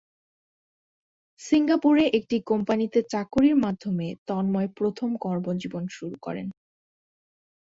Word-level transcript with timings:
সিঙ্গাপুরে 1.39 2.03
একটি 2.13 2.37
কোম্পানিতে 2.45 2.99
চাকুরীর 3.11 3.55
মাধ্যমে 3.57 4.07
তন্ময় 4.27 4.69
প্রথম 4.77 5.09
কর্মজীবন 5.17 5.83
শুরু 5.89 6.15
করেন। 6.21 6.47